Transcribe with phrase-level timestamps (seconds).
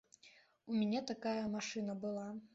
[0.71, 2.27] У мяне такая машына была.